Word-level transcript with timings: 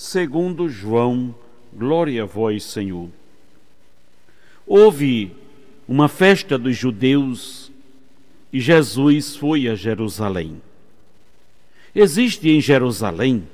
segundo 0.00 0.66
João. 0.66 1.34
Glória 1.74 2.22
a 2.22 2.26
vós, 2.26 2.64
Senhor. 2.64 3.10
Houve 4.66 5.36
uma 5.86 6.08
festa 6.08 6.56
dos 6.56 6.74
judeus 6.74 7.70
e 8.50 8.58
Jesus 8.58 9.36
foi 9.36 9.68
a 9.68 9.74
Jerusalém. 9.74 10.62
Existe 11.94 12.48
em 12.48 12.62
Jerusalém, 12.62 13.46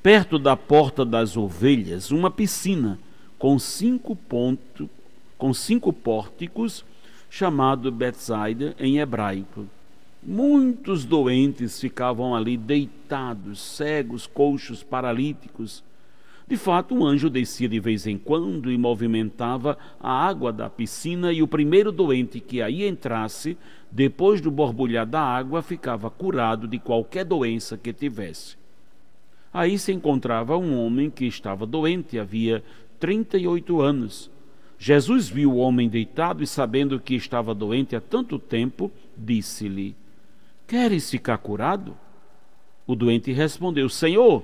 perto 0.00 0.38
da 0.38 0.56
porta 0.56 1.04
das 1.04 1.36
ovelhas, 1.36 2.12
uma 2.12 2.30
piscina 2.30 2.96
com 3.36 3.58
cinco 3.58 4.14
pontos 4.14 4.88
com 5.36 5.52
cinco 5.52 5.92
pórticos, 5.92 6.84
chamado 7.28 7.90
Betsaida 7.90 8.76
em 8.78 9.00
hebraico. 9.00 9.66
Muitos 10.24 11.04
doentes 11.04 11.80
ficavam 11.80 12.34
ali 12.34 12.56
deitados, 12.56 13.60
cegos, 13.60 14.26
coxos, 14.26 14.82
paralíticos. 14.82 15.82
De 16.46 16.56
fato, 16.56 16.94
um 16.94 17.04
anjo 17.04 17.28
descia 17.28 17.68
de 17.68 17.80
vez 17.80 18.06
em 18.06 18.16
quando 18.16 18.70
e 18.70 18.78
movimentava 18.78 19.76
a 20.00 20.12
água 20.12 20.52
da 20.52 20.70
piscina, 20.70 21.32
e 21.32 21.42
o 21.42 21.48
primeiro 21.48 21.90
doente 21.90 22.38
que 22.38 22.62
aí 22.62 22.86
entrasse, 22.86 23.56
depois 23.90 24.40
do 24.40 24.50
borbulhar 24.50 25.06
da 25.06 25.20
água, 25.20 25.60
ficava 25.60 26.08
curado 26.08 26.68
de 26.68 26.78
qualquer 26.78 27.24
doença 27.24 27.76
que 27.76 27.92
tivesse. 27.92 28.56
Aí 29.52 29.78
se 29.78 29.92
encontrava 29.92 30.56
um 30.56 30.78
homem 30.78 31.10
que 31.10 31.24
estava 31.24 31.66
doente 31.66 32.18
havia 32.18 32.62
38 33.00 33.80
anos 33.80 34.30
Jesus 34.84 35.28
viu 35.28 35.52
o 35.52 35.58
homem 35.58 35.88
deitado 35.88 36.42
e, 36.42 36.46
sabendo 36.46 36.98
que 36.98 37.14
estava 37.14 37.54
doente 37.54 37.94
há 37.94 38.00
tanto 38.00 38.36
tempo, 38.36 38.90
disse-lhe: 39.16 39.94
Queres 40.72 41.10
ficar 41.10 41.36
curado? 41.36 41.94
O 42.86 42.94
doente 42.94 43.30
respondeu: 43.30 43.90
Senhor, 43.90 44.42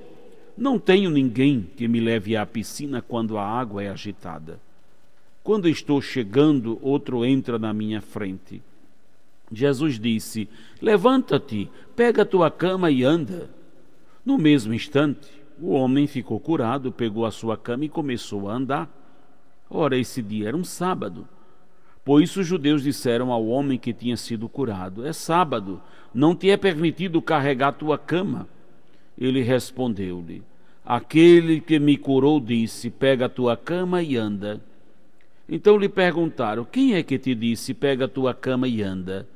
não 0.58 0.78
tenho 0.78 1.08
ninguém 1.08 1.66
que 1.74 1.88
me 1.88 2.00
leve 2.00 2.36
à 2.36 2.44
piscina 2.44 3.00
quando 3.00 3.38
a 3.38 3.46
água 3.46 3.82
é 3.82 3.88
agitada. 3.88 4.60
Quando 5.42 5.70
estou 5.70 6.02
chegando, 6.02 6.78
outro 6.82 7.24
entra 7.24 7.58
na 7.58 7.72
minha 7.72 8.02
frente. 8.02 8.60
Jesus 9.50 9.98
disse: 9.98 10.46
Levanta-te, 10.82 11.70
pega 11.96 12.26
tua 12.26 12.50
cama 12.50 12.90
e 12.90 13.02
anda. 13.02 13.48
No 14.22 14.36
mesmo 14.36 14.74
instante, 14.74 15.30
o 15.58 15.70
homem 15.70 16.06
ficou 16.06 16.38
curado, 16.38 16.92
pegou 16.92 17.24
a 17.24 17.30
sua 17.30 17.56
cama 17.56 17.86
e 17.86 17.88
começou 17.88 18.50
a 18.50 18.52
andar. 18.52 18.86
Ora, 19.70 19.96
esse 19.96 20.20
dia 20.20 20.48
era 20.48 20.56
um 20.58 20.64
sábado. 20.64 21.26
Por 22.08 22.22
isso 22.22 22.40
os 22.40 22.46
judeus 22.46 22.84
disseram 22.84 23.30
ao 23.30 23.46
homem 23.48 23.78
que 23.78 23.92
tinha 23.92 24.16
sido 24.16 24.48
curado: 24.48 25.06
É 25.06 25.12
sábado, 25.12 25.78
não 26.14 26.34
te 26.34 26.48
é 26.48 26.56
permitido 26.56 27.20
carregar 27.20 27.72
tua 27.72 27.98
cama. 27.98 28.48
Ele 29.18 29.42
respondeu-lhe: 29.42 30.42
Aquele 30.86 31.60
que 31.60 31.78
me 31.78 31.98
curou 31.98 32.40
disse: 32.40 32.88
Pega 32.88 33.26
a 33.26 33.28
tua 33.28 33.58
cama 33.58 34.02
e 34.02 34.16
anda. 34.16 34.58
Então 35.46 35.76
lhe 35.76 35.86
perguntaram: 35.86 36.64
Quem 36.64 36.94
é 36.94 37.02
que 37.02 37.18
te 37.18 37.34
disse: 37.34 37.74
Pega 37.74 38.06
a 38.06 38.08
tua 38.08 38.32
cama 38.32 38.66
e 38.66 38.80
anda? 38.80 39.28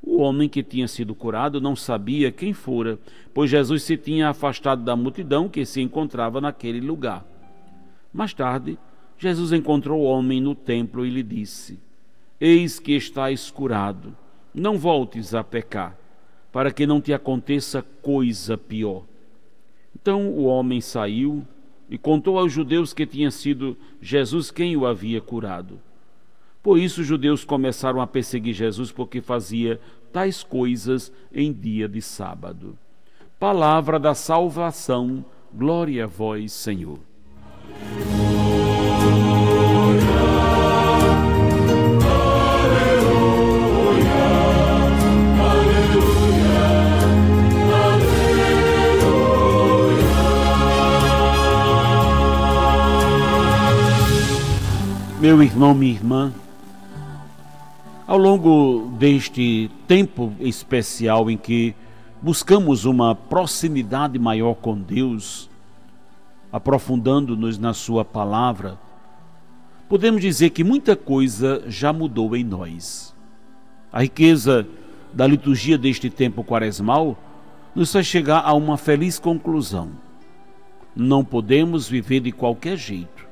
O 0.00 0.18
homem 0.18 0.48
que 0.48 0.62
tinha 0.62 0.86
sido 0.86 1.12
curado 1.12 1.60
não 1.60 1.74
sabia 1.74 2.30
quem 2.30 2.52
fora, 2.52 3.00
pois 3.34 3.50
Jesus 3.50 3.82
se 3.82 3.96
tinha 3.96 4.28
afastado 4.28 4.84
da 4.84 4.94
multidão 4.94 5.48
que 5.48 5.66
se 5.66 5.80
encontrava 5.80 6.40
naquele 6.40 6.80
lugar. 6.80 7.26
Mais 8.12 8.32
tarde, 8.32 8.78
Jesus 9.18 9.52
encontrou 9.52 10.02
o 10.02 10.04
homem 10.04 10.40
no 10.40 10.54
templo 10.54 11.04
e 11.04 11.10
lhe 11.10 11.24
disse: 11.24 11.84
Eis 12.40 12.78
que 12.78 12.92
estás 12.92 13.50
curado, 13.50 14.14
não 14.54 14.78
voltes 14.78 15.34
a 15.34 15.42
pecar, 15.42 15.96
para 16.52 16.70
que 16.70 16.86
não 16.86 17.00
te 17.00 17.12
aconteça 17.12 17.82
coisa 18.02 18.58
pior. 18.58 19.04
Então 19.94 20.28
o 20.28 20.44
homem 20.44 20.80
saiu 20.80 21.46
e 21.88 21.96
contou 21.96 22.38
aos 22.38 22.52
judeus 22.52 22.92
que 22.92 23.06
tinha 23.06 23.30
sido 23.30 23.76
Jesus 24.00 24.50
quem 24.50 24.76
o 24.76 24.86
havia 24.86 25.20
curado. 25.20 25.80
Por 26.62 26.78
isso 26.78 27.00
os 27.00 27.06
judeus 27.06 27.44
começaram 27.44 28.00
a 28.00 28.06
perseguir 28.06 28.52
Jesus 28.52 28.90
porque 28.90 29.20
fazia 29.20 29.80
tais 30.12 30.42
coisas 30.42 31.12
em 31.32 31.52
dia 31.52 31.88
de 31.88 32.02
sábado. 32.02 32.76
Palavra 33.38 33.98
da 33.98 34.14
salvação, 34.14 35.24
glória 35.54 36.04
a 36.04 36.06
vós, 36.06 36.52
Senhor. 36.52 36.98
Meu 55.26 55.42
irmão, 55.42 55.74
minha 55.74 55.92
irmã, 55.92 56.32
ao 58.06 58.16
longo 58.16 58.92
deste 58.96 59.68
tempo 59.88 60.32
especial 60.38 61.28
em 61.28 61.36
que 61.36 61.74
buscamos 62.22 62.84
uma 62.84 63.12
proximidade 63.12 64.20
maior 64.20 64.54
com 64.54 64.78
Deus, 64.78 65.50
aprofundando-nos 66.52 67.58
na 67.58 67.74
Sua 67.74 68.04
palavra, 68.04 68.78
podemos 69.88 70.20
dizer 70.20 70.50
que 70.50 70.62
muita 70.62 70.94
coisa 70.94 71.60
já 71.66 71.92
mudou 71.92 72.36
em 72.36 72.44
nós. 72.44 73.12
A 73.92 74.02
riqueza 74.02 74.64
da 75.12 75.26
liturgia 75.26 75.76
deste 75.76 76.08
tempo 76.08 76.44
quaresmal 76.44 77.18
nos 77.74 77.92
faz 77.92 78.06
chegar 78.06 78.42
a 78.44 78.54
uma 78.54 78.76
feliz 78.76 79.18
conclusão. 79.18 79.90
Não 80.94 81.24
podemos 81.24 81.88
viver 81.88 82.20
de 82.20 82.30
qualquer 82.30 82.76
jeito 82.76 83.25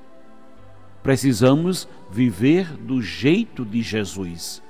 Precisamos 1.04 1.86
viver 2.10 2.78
do 2.78 3.02
jeito 3.02 3.62
de 3.62 3.82
Jesus, 3.82 4.62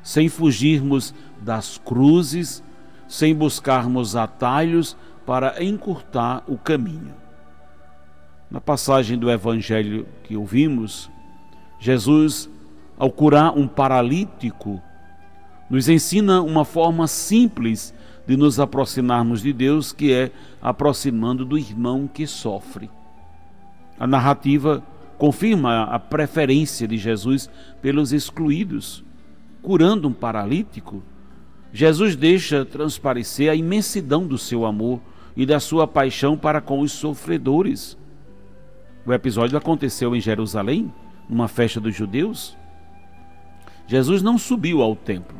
sem 0.00 0.28
fugirmos 0.28 1.12
das 1.42 1.76
cruzes, 1.76 2.62
sem 3.08 3.34
buscarmos 3.34 4.14
atalhos 4.14 4.96
para 5.26 5.62
encurtar 5.62 6.44
o 6.46 6.56
caminho. 6.56 7.12
Na 8.48 8.60
passagem 8.60 9.18
do 9.18 9.28
Evangelho 9.28 10.06
que 10.22 10.36
ouvimos, 10.36 11.10
Jesus, 11.80 12.48
ao 12.96 13.10
curar 13.10 13.52
um 13.58 13.66
paralítico, 13.66 14.80
nos 15.68 15.88
ensina 15.88 16.40
uma 16.42 16.64
forma 16.64 17.08
simples 17.08 17.92
de 18.24 18.36
nos 18.36 18.60
aproximarmos 18.60 19.42
de 19.42 19.52
Deus, 19.52 19.92
que 19.92 20.12
é 20.12 20.30
aproximando 20.62 21.44
do 21.44 21.58
irmão 21.58 22.06
que 22.06 22.24
sofre. 22.24 22.88
A 23.98 24.06
narrativa 24.06 24.80
confirma 25.20 25.82
a 25.82 25.98
preferência 25.98 26.88
de 26.88 26.96
Jesus 26.96 27.50
pelos 27.82 28.10
excluídos. 28.10 29.04
Curando 29.60 30.08
um 30.08 30.14
paralítico, 30.14 31.02
Jesus 31.70 32.16
deixa 32.16 32.64
transparecer 32.64 33.50
a 33.50 33.54
imensidão 33.54 34.26
do 34.26 34.38
seu 34.38 34.64
amor 34.64 34.98
e 35.36 35.44
da 35.44 35.60
sua 35.60 35.86
paixão 35.86 36.38
para 36.38 36.62
com 36.62 36.80
os 36.80 36.92
sofredores. 36.92 37.98
O 39.04 39.12
episódio 39.12 39.58
aconteceu 39.58 40.16
em 40.16 40.22
Jerusalém, 40.22 40.90
numa 41.28 41.48
festa 41.48 41.78
dos 41.78 41.94
judeus. 41.94 42.56
Jesus 43.86 44.22
não 44.22 44.38
subiu 44.38 44.80
ao 44.80 44.96
templo. 44.96 45.36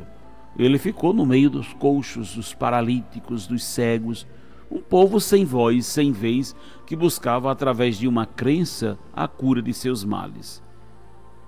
Ele 0.59 0.77
ficou 0.77 1.15
no 1.15 1.25
meio 1.25 1.49
dos 1.49 1.73
coxos, 1.73 2.35
dos 2.35 2.53
paralíticos, 2.53 3.47
dos 3.47 3.65
cegos, 3.65 4.27
um 4.71 4.79
povo 4.79 5.21
sem 5.21 5.45
voz, 5.45 5.85
sem 5.87 6.13
vez, 6.13 6.55
que 6.87 6.95
buscava 6.95 7.51
através 7.51 7.99
de 7.99 8.07
uma 8.07 8.25
crença 8.25 8.97
a 9.13 9.27
cura 9.27 9.61
de 9.61 9.75
seus 9.75 10.05
males. 10.05 10.63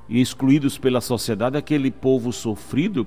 E 0.08 0.20
excluídos 0.20 0.76
pela 0.76 1.00
sociedade, 1.00 1.56
aquele 1.56 1.90
povo 1.90 2.32
sofrido 2.32 3.06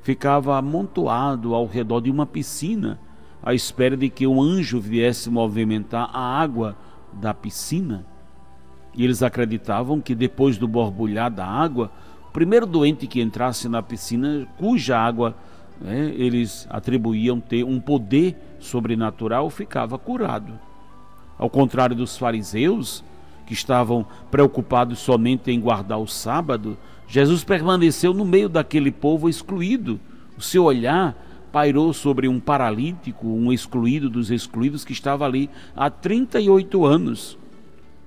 ficava 0.00 0.56
amontoado 0.56 1.54
ao 1.54 1.66
redor 1.66 2.00
de 2.00 2.10
uma 2.10 2.24
piscina, 2.24 3.00
à 3.42 3.52
espera 3.52 3.96
de 3.96 4.08
que 4.08 4.26
um 4.26 4.40
anjo 4.40 4.80
viesse 4.80 5.28
movimentar 5.28 6.08
a 6.12 6.40
água 6.40 6.76
da 7.12 7.34
piscina. 7.34 8.06
E 8.94 9.04
eles 9.04 9.22
acreditavam 9.22 10.00
que 10.00 10.14
depois 10.14 10.56
do 10.56 10.68
borbulhar 10.68 11.30
da 11.30 11.46
água, 11.46 11.90
o 12.28 12.32
primeiro 12.32 12.66
doente 12.66 13.06
que 13.06 13.20
entrasse 13.20 13.68
na 13.68 13.82
piscina, 13.82 14.46
cuja 14.56 14.98
água 14.98 15.36
né, 15.80 16.12
eles 16.16 16.66
atribuíam 16.70 17.40
ter 17.40 17.64
um 17.64 17.80
poder 17.80 18.36
sobrenatural, 18.58 19.48
ficava 19.50 19.98
curado. 19.98 20.58
Ao 21.38 21.48
contrário 21.48 21.94
dos 21.94 22.16
fariseus, 22.16 23.04
que 23.46 23.54
estavam 23.54 24.04
preocupados 24.30 24.98
somente 24.98 25.50
em 25.50 25.60
guardar 25.60 25.98
o 25.98 26.06
sábado, 26.06 26.76
Jesus 27.06 27.42
permaneceu 27.42 28.12
no 28.12 28.24
meio 28.24 28.48
daquele 28.48 28.92
povo 28.92 29.28
excluído. 29.28 29.98
O 30.36 30.42
seu 30.42 30.64
olhar 30.64 31.16
pairou 31.50 31.92
sobre 31.94 32.28
um 32.28 32.38
paralítico, 32.38 33.26
um 33.26 33.50
excluído 33.52 34.10
dos 34.10 34.30
excluídos 34.30 34.84
que 34.84 34.92
estava 34.92 35.24
ali 35.24 35.48
há 35.74 35.88
38 35.88 36.84
anos, 36.84 37.38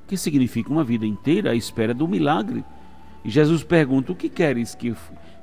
que 0.08 0.16
significa 0.16 0.70
uma 0.70 0.84
vida 0.84 1.06
inteira 1.06 1.52
à 1.52 1.56
espera 1.56 1.94
do 1.94 2.08
milagre. 2.08 2.64
E 3.26 3.30
Jesus 3.30 3.64
pergunta: 3.64 4.12
O 4.12 4.16
que 4.16 4.30
queres 4.30 4.76
que 4.76 4.96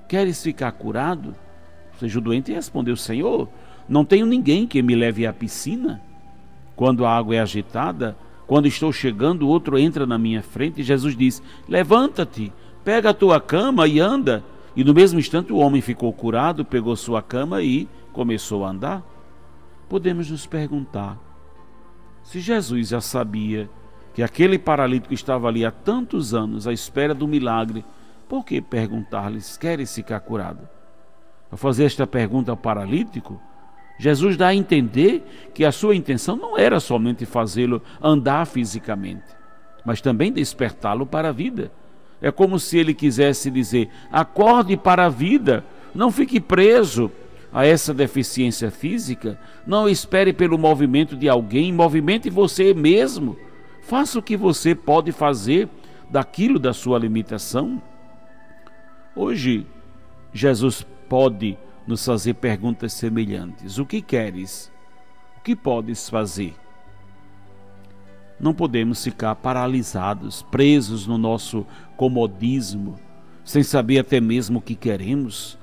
queres 0.08 0.42
ficar 0.42 0.70
curado? 0.72 1.34
Ou 1.94 1.98
seja, 1.98 2.18
o 2.18 2.22
doente 2.22 2.52
respondeu: 2.52 2.96
Senhor, 2.96 3.48
não 3.88 4.04
tenho 4.04 4.26
ninguém 4.26 4.66
que 4.66 4.82
me 4.82 4.94
leve 4.94 5.26
à 5.26 5.32
piscina. 5.32 6.00
Quando 6.76 7.04
a 7.04 7.16
água 7.16 7.34
é 7.34 7.40
agitada, 7.40 8.16
quando 8.46 8.66
estou 8.66 8.92
chegando, 8.92 9.48
outro 9.48 9.78
entra 9.78 10.06
na 10.06 10.18
minha 10.18 10.42
frente 10.42 10.80
e 10.80 10.84
Jesus 10.84 11.16
diz: 11.16 11.42
Levanta-te, 11.68 12.52
pega 12.84 13.10
a 13.10 13.14
tua 13.14 13.40
cama 13.40 13.86
e 13.86 14.00
anda. 14.00 14.44
E 14.76 14.84
no 14.84 14.94
mesmo 14.94 15.18
instante 15.18 15.52
o 15.52 15.56
homem 15.56 15.80
ficou 15.80 16.12
curado, 16.12 16.64
pegou 16.64 16.94
sua 16.94 17.20
cama 17.20 17.62
e 17.62 17.88
começou 18.12 18.64
a 18.64 18.70
andar. 18.70 19.02
Podemos 19.88 20.30
nos 20.30 20.46
perguntar: 20.46 21.18
se 22.22 22.40
Jesus 22.40 22.88
já 22.88 23.00
sabia 23.00 23.68
que 24.14 24.22
aquele 24.22 24.58
paralítico 24.58 25.14
estava 25.14 25.48
ali 25.48 25.64
há 25.64 25.70
tantos 25.70 26.34
anos 26.34 26.66
à 26.66 26.72
espera 26.72 27.14
do 27.14 27.26
milagre, 27.26 27.84
por 28.28 28.44
que 28.44 28.60
perguntar-lhes: 28.60 29.56
queres 29.56 29.94
ficar 29.94 30.20
curado? 30.20 30.68
Ao 31.50 31.56
fazer 31.56 31.84
esta 31.84 32.06
pergunta 32.06 32.50
ao 32.50 32.56
paralítico, 32.56 33.40
Jesus 33.98 34.36
dá 34.36 34.48
a 34.48 34.54
entender 34.54 35.24
que 35.52 35.64
a 35.64 35.72
sua 35.72 35.96
intenção 35.96 36.36
não 36.36 36.56
era 36.56 36.78
somente 36.78 37.26
fazê-lo 37.26 37.82
andar 38.00 38.46
fisicamente, 38.46 39.24
mas 39.84 40.00
também 40.00 40.32
despertá-lo 40.32 41.04
para 41.04 41.30
a 41.30 41.32
vida. 41.32 41.72
É 42.22 42.30
como 42.30 42.58
se 42.58 42.78
ele 42.78 42.94
quisesse 42.94 43.50
dizer: 43.50 43.88
acorde 44.10 44.76
para 44.76 45.06
a 45.06 45.08
vida, 45.08 45.64
não 45.94 46.12
fique 46.12 46.40
preso 46.40 47.10
a 47.52 47.66
essa 47.66 47.92
deficiência 47.92 48.70
física, 48.70 49.38
não 49.66 49.88
espere 49.88 50.32
pelo 50.32 50.58
movimento 50.58 51.16
de 51.16 51.28
alguém, 51.28 51.72
movimente 51.72 52.30
você 52.30 52.72
mesmo. 52.72 53.36
Faça 53.82 54.18
o 54.18 54.22
que 54.22 54.36
você 54.36 54.74
pode 54.74 55.12
fazer 55.12 55.68
daquilo 56.10 56.58
da 56.58 56.72
sua 56.72 56.98
limitação. 56.98 57.82
Hoje, 59.16 59.66
Jesus 60.32 60.86
pode 61.08 61.56
nos 61.88 62.04
fazer 62.04 62.34
perguntas 62.34 62.92
semelhantes: 62.92 63.78
O 63.78 63.86
que 63.86 64.02
queres? 64.02 64.70
O 65.38 65.40
que 65.40 65.56
podes 65.56 66.10
fazer? 66.10 66.54
Não 68.38 68.52
podemos 68.52 69.02
ficar 69.02 69.34
paralisados, 69.36 70.42
presos 70.42 71.06
no 71.06 71.16
nosso 71.16 71.66
comodismo, 71.96 72.96
sem 73.42 73.62
saber 73.62 73.98
até 73.98 74.20
mesmo 74.20 74.58
o 74.58 74.62
que 74.62 74.76
queremos. 74.76 75.58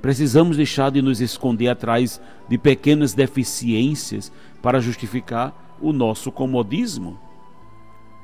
Precisamos 0.00 0.56
deixar 0.56 0.90
de 0.90 1.02
nos 1.02 1.20
esconder 1.20 1.68
atrás 1.68 2.20
de 2.48 2.56
pequenas 2.56 3.12
deficiências 3.12 4.32
para 4.62 4.80
justificar 4.80 5.76
o 5.80 5.92
nosso 5.92 6.30
comodismo. 6.30 7.18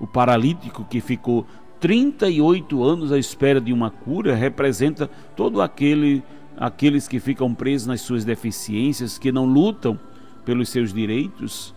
O 0.01 0.07
paralítico 0.07 0.87
que 0.89 1.01
ficou 1.01 1.45
38 1.81 2.83
anos 2.83 3.13
à 3.13 3.19
espera 3.19 3.61
de 3.61 3.73
uma 3.73 3.91
cura 3.91 4.35
representa 4.35 5.11
todo 5.35 5.61
aquele 5.61 6.23
aqueles 6.57 7.07
que 7.07 7.21
ficam 7.21 7.55
presos 7.55 7.87
nas 7.87 8.01
suas 8.01 8.25
deficiências, 8.25 9.19
que 9.19 9.31
não 9.31 9.45
lutam 9.45 9.99
pelos 10.45 10.69
seus 10.69 10.93
direitos. 10.93 11.75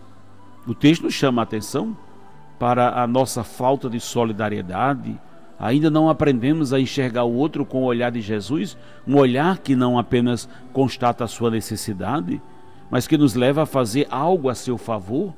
O 0.66 0.74
texto 0.74 1.02
nos 1.02 1.14
chama 1.14 1.42
a 1.42 1.44
atenção 1.44 1.96
para 2.58 3.02
a 3.02 3.06
nossa 3.06 3.42
falta 3.42 3.88
de 3.88 3.98
solidariedade. 4.00 5.18
Ainda 5.58 5.90
não 5.90 6.08
aprendemos 6.08 6.72
a 6.72 6.80
enxergar 6.80 7.24
o 7.24 7.34
outro 7.34 7.66
com 7.66 7.82
o 7.82 7.86
olhar 7.86 8.10
de 8.10 8.20
Jesus, 8.20 8.76
um 9.06 9.16
olhar 9.16 9.58
que 9.58 9.76
não 9.76 9.98
apenas 9.98 10.48
constata 10.72 11.24
a 11.24 11.28
sua 11.28 11.50
necessidade, 11.50 12.40
mas 12.90 13.06
que 13.06 13.18
nos 13.18 13.34
leva 13.34 13.62
a 13.62 13.66
fazer 13.66 14.06
algo 14.10 14.48
a 14.48 14.54
seu 14.54 14.78
favor. 14.78 15.34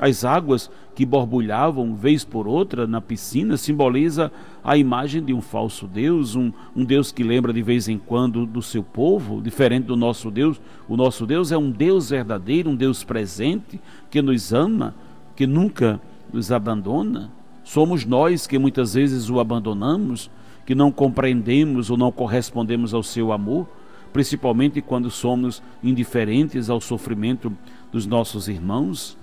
As 0.00 0.24
águas 0.24 0.70
que 0.94 1.04
borbulhavam 1.04 1.94
vez 1.94 2.24
por 2.24 2.48
outra 2.48 2.86
na 2.86 3.02
piscina 3.02 3.58
simboliza 3.58 4.32
a 4.64 4.74
imagem 4.74 5.22
de 5.22 5.34
um 5.34 5.42
falso 5.42 5.86
Deus, 5.86 6.34
um, 6.34 6.50
um 6.74 6.82
Deus 6.82 7.12
que 7.12 7.22
lembra 7.22 7.52
de 7.52 7.60
vez 7.60 7.86
em 7.86 7.98
quando 7.98 8.46
do 8.46 8.62
seu 8.62 8.82
povo, 8.82 9.42
diferente 9.42 9.84
do 9.84 9.96
nosso 9.96 10.30
Deus. 10.30 10.58
O 10.88 10.96
nosso 10.96 11.26
Deus 11.26 11.52
é 11.52 11.58
um 11.58 11.70
Deus 11.70 12.08
verdadeiro, 12.08 12.70
um 12.70 12.74
Deus 12.74 13.04
presente, 13.04 13.78
que 14.10 14.22
nos 14.22 14.54
ama, 14.54 14.94
que 15.36 15.46
nunca 15.46 16.00
nos 16.32 16.50
abandona. 16.50 17.30
Somos 17.62 18.06
nós 18.06 18.46
que 18.46 18.58
muitas 18.58 18.94
vezes 18.94 19.28
o 19.28 19.38
abandonamos, 19.38 20.30
que 20.64 20.74
não 20.74 20.90
compreendemos 20.90 21.90
ou 21.90 21.98
não 21.98 22.10
correspondemos 22.10 22.94
ao 22.94 23.02
seu 23.02 23.32
amor, 23.32 23.68
principalmente 24.14 24.80
quando 24.80 25.10
somos 25.10 25.62
indiferentes 25.84 26.70
ao 26.70 26.80
sofrimento 26.80 27.52
dos 27.92 28.06
nossos 28.06 28.48
irmãos. 28.48 29.19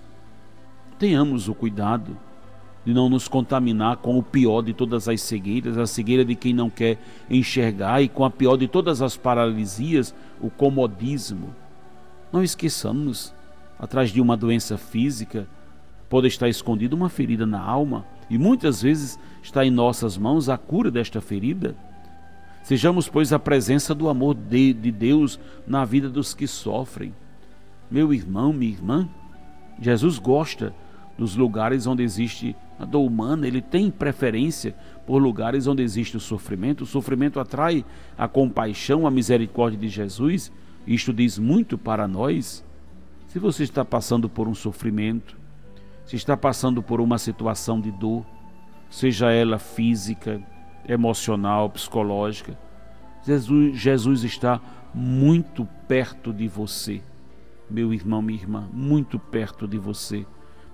Tenhamos 1.00 1.48
o 1.48 1.54
cuidado 1.54 2.18
de 2.84 2.94
não 2.94 3.10
nos 3.10 3.28
contaminar 3.28 3.98
com 3.98 4.18
o 4.18 4.24
pior 4.24 4.62
de 4.62 4.74
todas 4.74 5.08
as 5.08 5.22
cegueiras, 5.22 5.78
a 5.78 5.86
cegueira 5.86 6.24
de 6.24 6.36
quem 6.36 6.54
não 6.54 6.70
quer 6.70 6.98
enxergar 7.30 8.02
e 8.02 8.08
com 8.08 8.24
a 8.24 8.30
pior 8.32 8.56
de 8.56 8.68
todas 8.68 9.02
as 9.02 9.18
paralisias, 9.18 10.16
o 10.40 10.50
comodismo. 10.50 11.54
Não 12.32 12.42
esqueçamos, 12.42 13.34
atrás 13.78 14.10
de 14.10 14.22
uma 14.22 14.38
doença 14.38 14.78
física, 14.78 15.48
pode 16.10 16.28
estar 16.28 16.48
escondida 16.48 16.96
uma 16.96 17.10
ferida 17.10 17.46
na 17.46 17.62
alma 17.62 18.06
e 18.30 18.38
muitas 18.38 18.82
vezes 18.82 19.20
está 19.44 19.66
em 19.66 19.70
nossas 19.70 20.18
mãos 20.18 20.50
a 20.50 20.58
cura 20.58 20.90
desta 20.90 21.22
ferida. 21.22 21.76
Sejamos, 22.64 23.08
pois, 23.08 23.32
a 23.32 23.40
presença 23.40 23.94
do 23.94 24.10
amor 24.10 24.34
de, 24.34 24.74
de 24.74 24.92
Deus 24.92 25.40
na 25.68 25.86
vida 25.86 26.10
dos 26.10 26.34
que 26.34 26.48
sofrem. 26.48 27.14
Meu 27.92 28.14
irmão, 28.14 28.52
minha 28.52 28.72
irmã, 28.72 29.08
Jesus 29.80 30.18
gosta 30.18 30.74
dos 31.18 31.36
lugares 31.36 31.88
onde 31.88 32.04
existe 32.04 32.56
a 32.80 32.86
dor 32.86 33.06
humana, 33.06 33.48
ele 33.48 33.62
tem 33.62 33.90
preferência 33.90 34.76
por 35.06 35.18
lugares 35.18 35.66
onde 35.66 35.82
existe 35.82 36.16
o 36.16 36.20
sofrimento. 36.20 36.84
O 36.84 36.88
sofrimento 36.88 37.40
atrai 37.40 37.84
a 38.18 38.28
compaixão, 38.28 39.08
a 39.08 39.12
misericórdia 39.12 39.80
de 39.80 39.90
Jesus. 39.90 40.52
Isto 40.86 41.12
diz 41.12 41.40
muito 41.40 41.78
para 41.78 42.08
nós. 42.08 42.64
Se 43.28 43.40
você 43.40 43.64
está 43.64 43.84
passando 43.84 44.30
por 44.30 44.48
um 44.48 44.54
sofrimento, 44.54 45.36
se 46.06 46.16
está 46.16 46.38
passando 46.38 46.84
por 46.84 47.02
uma 47.02 47.18
situação 47.18 47.82
de 47.82 47.92
dor, 47.92 48.24
seja 48.90 49.32
ela 49.32 49.58
física, 49.58 50.42
emocional, 50.88 51.70
psicológica, 51.70 52.58
Jesus, 53.26 53.76
Jesus 53.76 54.24
está 54.24 54.62
muito 54.94 55.68
perto 55.88 56.32
de 56.32 56.48
você, 56.48 57.02
meu 57.70 57.94
irmão, 57.94 58.22
minha 58.22 58.40
irmã, 58.40 58.70
muito 58.72 59.20
perto 59.20 59.68
de 59.68 59.78
você 59.78 60.26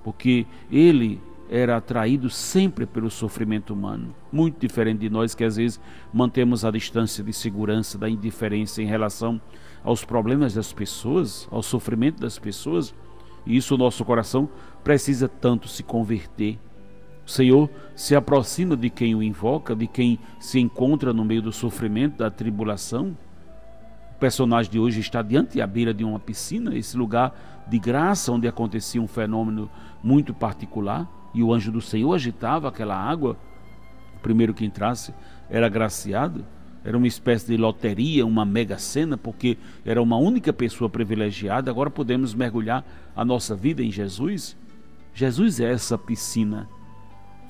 porque 0.04 0.46
ele 0.72 1.22
era 1.50 1.78
atraído 1.78 2.30
sempre 2.30 2.86
pelo 2.86 3.12
sofrimento 3.12 3.74
humano, 3.74 4.16
muito 4.32 4.60
diferente 4.60 5.02
de 5.02 5.10
nós 5.10 5.36
que 5.36 5.44
às 5.44 5.56
vezes 5.56 5.80
mantemos 6.12 6.66
a 6.66 6.72
distância 6.72 7.24
de 7.24 7.32
segurança, 7.32 7.98
da 7.98 8.10
indiferença 8.10 8.82
em 8.82 8.86
relação 8.86 9.40
aos 9.84 10.04
problemas 10.04 10.54
das 10.54 10.74
pessoas, 10.74 11.48
ao 11.52 11.62
sofrimento 11.62 12.20
das 12.20 12.40
pessoas, 12.40 12.96
e 13.46 13.58
isso 13.58 13.76
o 13.76 13.78
nosso 13.78 14.04
coração 14.06 14.50
precisa 14.84 15.28
tanto 15.28 15.68
se 15.68 15.84
converter. 15.84 16.58
O 17.26 17.30
Senhor 17.30 17.70
se 17.96 18.16
aproxima 18.16 18.76
de 18.76 18.90
quem 18.90 19.16
o 19.16 19.24
invoca, 19.24 19.76
de 19.76 19.88
quem 19.88 20.20
se 20.40 20.60
encontra 20.60 21.14
no 21.14 21.24
meio 21.24 21.42
do 21.42 21.52
sofrimento, 21.52 22.18
da 22.18 22.32
tribulação, 22.32 23.18
personagem 24.20 24.72
de 24.72 24.80
hoje 24.80 25.00
está 25.00 25.22
diante 25.22 25.62
à 25.62 25.68
beira 25.68 25.94
de 25.94 26.04
uma 26.04 26.20
piscina, 26.20 26.76
esse 26.76 26.98
lugar 26.98 27.64
de 27.68 27.80
graça 27.80 28.32
onde 28.32 28.48
acontecia 28.48 29.02
um 29.02 29.08
fenômeno 29.08 29.70
muito 30.04 30.34
particular, 30.34 31.08
e 31.34 31.42
o 31.42 31.54
anjo 31.54 31.72
do 31.72 31.82
Senhor 31.82 32.14
agitava 32.14 32.68
aquela 32.68 32.96
água. 32.96 33.38
O 34.16 34.20
primeiro 34.20 34.54
que 34.54 34.66
entrasse 34.66 35.14
era 35.50 35.66
agraciado, 35.66 36.46
era 36.84 36.98
uma 36.98 37.08
espécie 37.08 37.48
de 37.48 37.58
loteria, 37.58 38.26
uma 38.26 38.46
mega 38.46 38.78
cena, 38.78 39.18
porque 39.18 39.58
era 39.86 40.02
uma 40.02 40.18
única 40.18 40.52
pessoa 40.52 40.90
privilegiada. 40.90 41.72
Agora 41.72 41.90
podemos 41.90 42.34
mergulhar 42.34 42.86
a 43.16 43.24
nossa 43.24 43.56
vida 43.56 43.82
em 43.82 43.90
Jesus. 43.90 44.58
Jesus 45.14 45.60
é 45.60 45.72
essa 45.72 45.98
piscina 45.98 46.68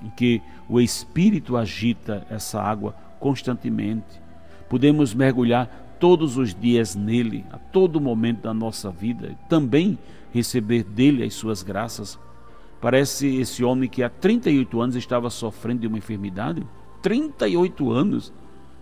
em 0.04 0.10
que 0.12 0.42
o 0.70 0.80
Espírito 0.80 1.58
agita 1.58 2.28
essa 2.30 2.62
água 2.62 2.96
constantemente. 3.20 4.22
Podemos 4.70 5.14
mergulhar 5.14 5.83
todos 6.04 6.36
os 6.36 6.54
dias 6.54 6.98
nele, 6.98 7.46
a 7.50 7.58
todo 7.58 8.02
momento 8.02 8.42
da 8.42 8.54
nossa 8.54 8.92
vida, 8.92 9.38
também 9.48 9.98
receber 10.34 10.84
dele 10.84 11.24
as 11.24 11.34
suas 11.34 11.64
graças. 11.64 12.20
Parece 12.82 13.38
esse 13.38 13.64
homem 13.64 13.88
que 13.88 14.04
há 14.04 14.10
38 14.10 14.82
anos 14.82 14.96
estava 14.98 15.30
sofrendo 15.30 15.80
de 15.80 15.88
uma 15.88 15.98
enfermidade. 15.98 16.62
38 17.02 17.90
anos 17.90 18.34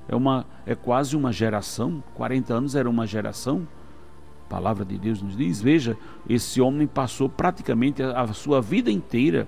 é, 0.09 0.15
uma, 0.15 0.47
é 0.65 0.73
quase 0.73 1.15
uma 1.15 1.31
geração. 1.31 2.03
40 2.15 2.55
anos 2.55 2.73
era 2.73 2.89
uma 2.89 3.05
geração. 3.05 3.67
palavra 4.49 4.83
de 4.83 4.97
Deus 4.97 5.21
nos 5.21 5.37
diz, 5.37 5.61
veja, 5.61 5.95
esse 6.27 6.59
homem 6.59 6.87
passou 6.87 7.29
praticamente 7.29 8.01
a, 8.01 8.19
a 8.19 8.33
sua 8.33 8.59
vida 8.63 8.89
inteira 8.89 9.47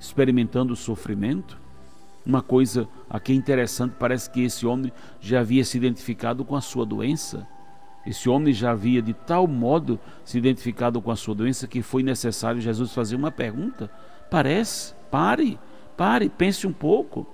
experimentando 0.00 0.74
sofrimento. 0.74 1.60
Uma 2.24 2.40
coisa 2.40 2.88
aqui 3.10 3.34
interessante, 3.34 3.94
parece 3.98 4.30
que 4.30 4.42
esse 4.42 4.66
homem 4.66 4.92
já 5.20 5.40
havia 5.40 5.64
se 5.64 5.76
identificado 5.76 6.44
com 6.44 6.54
a 6.54 6.60
sua 6.60 6.86
doença. 6.86 7.46
Esse 8.06 8.28
homem 8.28 8.52
já 8.52 8.72
havia 8.72 9.00
de 9.00 9.12
tal 9.12 9.46
modo 9.46 9.98
se 10.24 10.38
identificado 10.38 11.00
com 11.00 11.10
a 11.10 11.16
sua 11.16 11.34
doença 11.34 11.66
que 11.66 11.82
foi 11.82 12.02
necessário 12.02 12.60
Jesus 12.60 12.92
fazer 12.92 13.16
uma 13.16 13.30
pergunta. 13.30 13.90
Parece, 14.30 14.94
pare, 15.10 15.58
pare, 15.96 16.28
pense 16.28 16.66
um 16.66 16.72
pouco. 16.72 17.26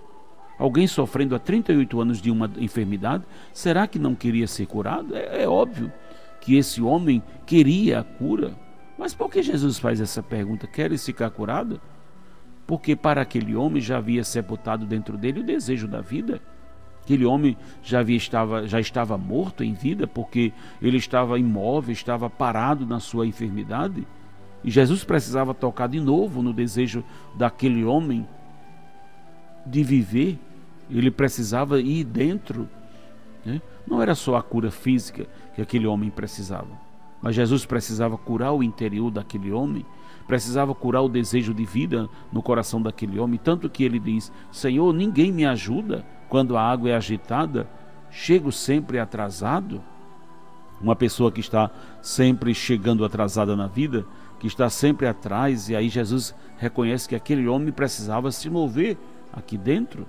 Alguém 0.58 0.86
sofrendo 0.86 1.34
há 1.34 1.38
38 1.38 2.00
anos 2.00 2.20
de 2.20 2.30
uma 2.30 2.50
enfermidade, 2.58 3.24
será 3.52 3.86
que 3.86 3.98
não 3.98 4.14
queria 4.14 4.46
ser 4.46 4.66
curado? 4.66 5.14
É, 5.14 5.44
é 5.44 5.48
óbvio 5.48 5.92
que 6.40 6.56
esse 6.56 6.82
homem 6.82 7.22
queria 7.46 8.00
a 8.00 8.04
cura. 8.04 8.58
Mas 8.98 9.14
por 9.14 9.30
que 9.30 9.42
Jesus 9.42 9.78
faz 9.78 10.00
essa 10.00 10.22
pergunta? 10.22 10.66
Queres 10.66 11.04
ficar 11.04 11.30
curado? 11.30 11.80
Porque 12.68 12.94
para 12.94 13.22
aquele 13.22 13.56
homem 13.56 13.80
já 13.80 13.96
havia 13.96 14.22
sepultado 14.22 14.84
dentro 14.84 15.16
dele 15.16 15.40
o 15.40 15.42
desejo 15.42 15.88
da 15.88 16.02
vida. 16.02 16.38
Aquele 17.02 17.24
homem 17.24 17.56
já, 17.82 18.00
havia, 18.00 18.18
estava, 18.18 18.68
já 18.68 18.78
estava 18.78 19.16
morto 19.16 19.64
em 19.64 19.72
vida, 19.72 20.06
porque 20.06 20.52
ele 20.82 20.98
estava 20.98 21.38
imóvel, 21.38 21.92
estava 21.92 22.28
parado 22.28 22.84
na 22.84 23.00
sua 23.00 23.26
enfermidade. 23.26 24.06
E 24.62 24.70
Jesus 24.70 25.02
precisava 25.02 25.54
tocar 25.54 25.88
de 25.88 25.98
novo 25.98 26.42
no 26.42 26.52
desejo 26.52 27.02
daquele 27.34 27.86
homem 27.86 28.28
de 29.64 29.82
viver. 29.82 30.38
Ele 30.90 31.10
precisava 31.10 31.80
ir 31.80 32.04
dentro. 32.04 32.68
Né? 33.46 33.62
Não 33.86 34.02
era 34.02 34.14
só 34.14 34.36
a 34.36 34.42
cura 34.42 34.70
física 34.70 35.26
que 35.54 35.62
aquele 35.62 35.86
homem 35.86 36.10
precisava, 36.10 36.68
mas 37.20 37.34
Jesus 37.34 37.66
precisava 37.66 38.16
curar 38.16 38.52
o 38.52 38.62
interior 38.62 39.10
daquele 39.10 39.52
homem, 39.52 39.84
precisava 40.26 40.74
curar 40.74 41.02
o 41.02 41.08
desejo 41.08 41.52
de 41.52 41.64
vida 41.64 42.08
no 42.32 42.42
coração 42.42 42.80
daquele 42.80 43.18
homem. 43.18 43.40
Tanto 43.42 43.68
que 43.68 43.82
ele 43.82 43.98
diz: 43.98 44.32
Senhor, 44.52 44.92
ninguém 44.92 45.32
me 45.32 45.44
ajuda 45.44 46.04
quando 46.28 46.56
a 46.56 46.62
água 46.62 46.90
é 46.90 46.94
agitada, 46.94 47.68
chego 48.10 48.52
sempre 48.52 48.98
atrasado. 48.98 49.82
Uma 50.80 50.94
pessoa 50.94 51.32
que 51.32 51.40
está 51.40 51.70
sempre 52.00 52.54
chegando 52.54 53.04
atrasada 53.04 53.56
na 53.56 53.66
vida, 53.66 54.06
que 54.38 54.46
está 54.46 54.70
sempre 54.70 55.08
atrás, 55.08 55.68
e 55.68 55.74
aí 55.74 55.88
Jesus 55.88 56.32
reconhece 56.56 57.08
que 57.08 57.16
aquele 57.16 57.48
homem 57.48 57.72
precisava 57.72 58.30
se 58.30 58.48
mover 58.48 58.96
aqui 59.32 59.58
dentro. 59.58 60.06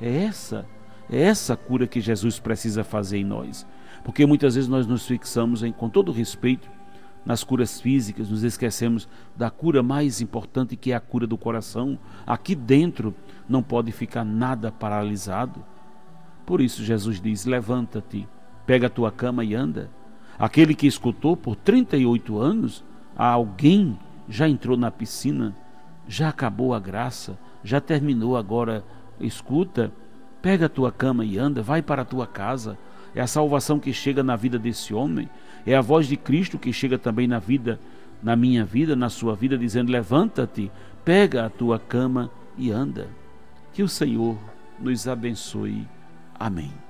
É 0.00 0.24
essa, 0.24 0.64
é 1.10 1.22
essa 1.22 1.56
cura 1.56 1.86
que 1.86 2.00
Jesus 2.00 2.38
precisa 2.38 2.84
fazer 2.84 3.18
em 3.18 3.24
nós. 3.24 3.66
Porque 4.04 4.26
muitas 4.26 4.54
vezes 4.54 4.68
nós 4.68 4.86
nos 4.86 5.06
fixamos 5.06 5.62
em, 5.62 5.72
com 5.72 5.88
todo 5.88 6.12
respeito, 6.12 6.68
nas 7.24 7.44
curas 7.44 7.80
físicas, 7.80 8.30
nos 8.30 8.42
esquecemos 8.42 9.08
da 9.36 9.48
cura 9.48 9.82
mais 9.82 10.20
importante 10.20 10.76
que 10.76 10.90
é 10.92 10.94
a 10.94 11.00
cura 11.00 11.26
do 11.26 11.38
coração. 11.38 11.98
Aqui 12.26 12.54
dentro 12.54 13.14
não 13.48 13.62
pode 13.62 13.92
ficar 13.92 14.24
nada 14.24 14.72
paralisado. 14.72 15.64
Por 16.44 16.60
isso 16.60 16.82
Jesus 16.82 17.20
diz: 17.20 17.44
Levanta-te, 17.44 18.28
pega 18.66 18.88
a 18.88 18.90
tua 18.90 19.12
cama 19.12 19.44
e 19.44 19.54
anda. 19.54 19.90
Aquele 20.38 20.74
que 20.74 20.86
escutou 20.86 21.36
por 21.36 21.54
38 21.54 22.38
anos, 22.38 22.84
alguém 23.16 23.96
já 24.28 24.48
entrou 24.48 24.76
na 24.76 24.90
piscina, 24.90 25.54
já 26.08 26.28
acabou 26.28 26.74
a 26.74 26.80
graça, 26.80 27.38
já 27.62 27.80
terminou 27.80 28.36
agora, 28.36 28.84
escuta, 29.20 29.92
pega 30.42 30.66
a 30.66 30.68
tua 30.68 30.90
cama 30.90 31.24
e 31.24 31.38
anda, 31.38 31.62
vai 31.62 31.80
para 31.80 32.02
a 32.02 32.04
tua 32.04 32.26
casa. 32.26 32.76
É 33.14 33.20
a 33.20 33.26
salvação 33.26 33.78
que 33.78 33.92
chega 33.92 34.22
na 34.22 34.36
vida 34.36 34.58
desse 34.58 34.92
homem, 34.92 35.28
é 35.66 35.76
a 35.76 35.80
voz 35.80 36.06
de 36.06 36.16
Cristo 36.16 36.58
que 36.58 36.72
chega 36.72 36.98
também 36.98 37.28
na 37.28 37.38
vida, 37.38 37.78
na 38.22 38.34
minha 38.34 38.64
vida, 38.64 38.96
na 38.96 39.08
sua 39.08 39.36
vida, 39.36 39.56
dizendo: 39.56 39.92
Levanta-te, 39.92 40.70
pega 41.04 41.46
a 41.46 41.50
tua 41.50 41.78
cama 41.78 42.30
e 42.58 42.70
anda. 42.70 43.08
Que 43.72 43.82
o 43.82 43.88
Senhor 43.88 44.36
nos 44.78 45.06
abençoe. 45.06 45.86
Amém. 46.38 46.82